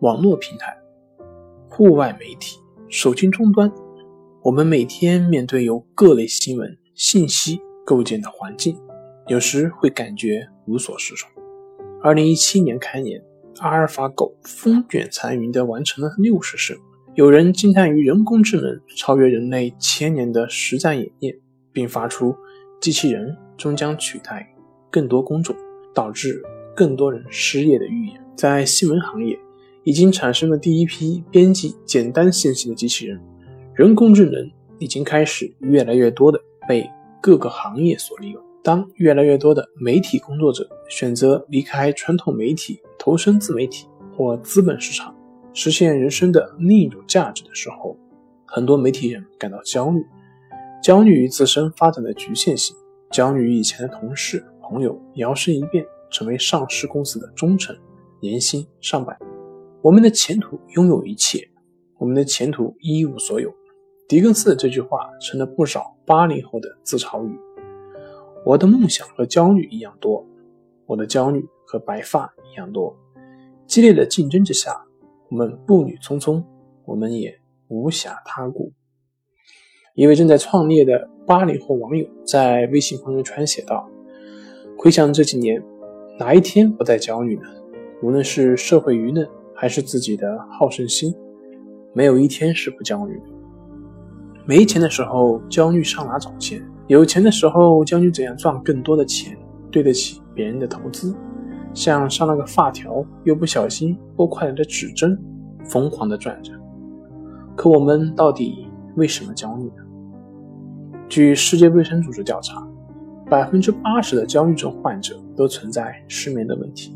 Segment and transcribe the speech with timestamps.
[0.00, 0.76] 网络平台、
[1.70, 3.72] 户外媒体、手机终端，
[4.42, 8.78] 我们每天面对由各类新闻信息构建的环境，
[9.26, 11.30] 有时会感觉无所适从。
[12.02, 13.22] 二零一七年开年，
[13.60, 16.76] 阿尔法狗风卷残云地完成了六十胜，
[17.14, 21.34] 有人惊叹于人工智能超越人类千年的实战演练，
[21.72, 22.36] 并发出
[22.82, 24.46] 机器人终将取代
[24.90, 25.56] 更多工种，
[25.94, 26.42] 导致
[26.76, 28.20] 更多人失业的预言。
[28.36, 29.38] 在新闻行业。
[29.86, 33.20] 已经产生了第一批编辑简单信息的机器人，
[33.72, 36.90] 人工智能已经开始越来越多的被
[37.22, 38.42] 各个行业所利用。
[38.64, 45.14] 当越来越多的媒体工作者选择离开传统媒体，投身自媒体或资本市场，
[45.54, 47.96] 实现人生的另一种价值的时候，
[48.44, 50.04] 很多媒体人感到焦虑，
[50.82, 52.74] 焦虑于自身发展的局限性，
[53.12, 57.72] 焦虑于以前的同事朋友摇身一变成为上市公司的中层，
[58.18, 59.16] 年薪上百。
[59.82, 61.48] 我们的前途拥有一切，
[61.98, 63.54] 我们的前途一无所有。
[64.08, 67.38] 狄更斯的这句话成了不少八零后的自嘲语。
[68.44, 70.26] 我的梦想和焦虑一样多，
[70.86, 72.96] 我的焦虑和白发一样多。
[73.66, 74.72] 激烈的竞争之下，
[75.28, 76.42] 我们步履匆匆，
[76.84, 77.38] 我们也
[77.68, 78.72] 无暇他顾。
[79.94, 83.88] 一位正在创业的八零后网友在微信朋友圈写道
[84.76, 85.62] ：“回想这几年，
[86.18, 87.42] 哪一天不再焦虑呢？
[88.02, 91.14] 无论是社会舆论。”还是自己的好胜心，
[91.94, 93.24] 没有一天是不焦虑的。
[94.44, 99.36] 没钱的时候焦虑上哪找钱，有钱的时候焦虑怎样赚更多的钱，
[99.70, 101.16] 对得起别人的投资，
[101.72, 105.18] 像上了个发条又不小心拨快了的指针，
[105.64, 106.52] 疯狂的转着。
[107.56, 109.82] 可我们到底为什么焦虑呢？
[111.08, 112.62] 据世界卫生组织调查，
[113.30, 116.94] 百分之八十的焦虑症患者都存在失眠的问题。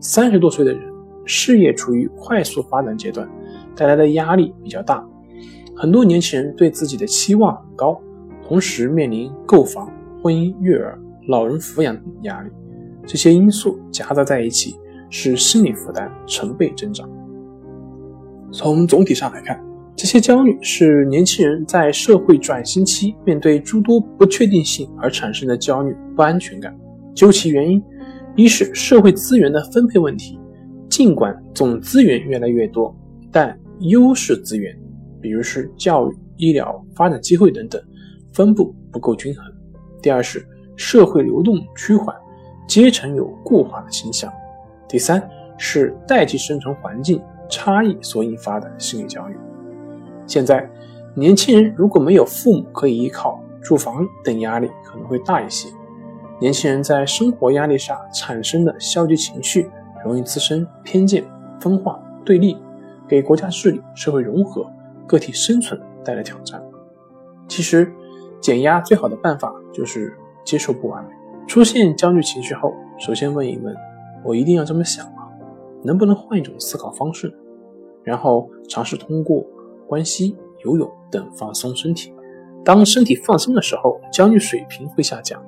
[0.00, 0.93] 三十多岁的人。
[1.24, 3.28] 事业处于快速发展阶段，
[3.76, 5.04] 带来的压力比较大，
[5.74, 8.00] 很多年轻人对自己的期望很高，
[8.46, 9.90] 同时面临购房、
[10.22, 10.98] 婚姻、育儿、
[11.28, 12.50] 老人抚养等压力，
[13.06, 14.76] 这些因素夹杂在一起，
[15.10, 17.08] 使心理负担成倍增长。
[18.52, 19.60] 从总体上来看，
[19.96, 26.76] 这些焦虑是年轻人在社会转型期面对诸多不确定性而产生的焦虑不安全感。
[27.14, 27.82] 究其原因，
[28.36, 30.38] 一是社会资源的分配问题。
[30.94, 32.96] 尽管总资源越来越多，
[33.32, 34.72] 但优势资源，
[35.20, 37.82] 比如是教育、医疗、发展机会等等，
[38.32, 39.44] 分布不够均衡。
[40.00, 40.46] 第二是
[40.76, 42.14] 社会流动趋缓，
[42.68, 44.32] 阶层有固化的倾向。
[44.86, 45.20] 第三
[45.58, 49.34] 是代际生存环境差异所引发的心理焦虑。
[50.28, 50.70] 现在，
[51.16, 55.68] 年轻人如果没有父母可以依靠，住房等压力可能会大一些。
[56.40, 59.68] 年轻人在生活压力下产生的消极情绪。
[60.04, 61.24] 容易滋生偏见、
[61.58, 62.56] 分化、对立，
[63.08, 64.70] 给国家治理、社会融合、
[65.06, 66.62] 个体生存带来挑战。
[67.48, 67.90] 其实，
[68.40, 71.10] 减压最好的办法就是接受不完美。
[71.46, 73.74] 出现焦虑情绪后，首先问一问：
[74.24, 75.28] 我一定要这么想吗？
[75.82, 77.34] 能不能换一种思考方式？
[78.02, 79.44] 然后尝试通过
[79.86, 82.14] 关系、游泳等放松身体。
[82.64, 85.42] 当身体放松的时候，焦虑水平会下降。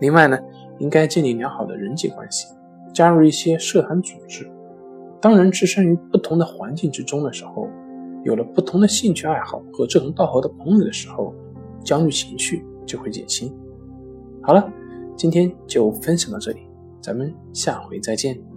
[0.00, 0.38] 另外呢，
[0.78, 2.46] 应该建立良好的人际关系。
[2.92, 4.50] 加入一些社团组织，
[5.20, 7.68] 当人置身于不同的环境之中的时候，
[8.24, 11.34] 有了不同的兴趣爱好和志同道合的朋友的时候，
[11.84, 13.52] 焦虑情绪就会减轻。
[14.42, 14.70] 好了，
[15.16, 16.60] 今天就分享到这里，
[17.00, 18.51] 咱们下回再见。